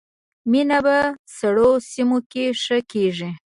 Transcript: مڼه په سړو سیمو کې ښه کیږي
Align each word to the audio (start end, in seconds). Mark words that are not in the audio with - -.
مڼه 0.51 0.77
په 0.85 0.97
سړو 1.37 1.69
سیمو 1.91 2.19
کې 2.31 2.45
ښه 2.61 2.77
کیږي 2.91 3.29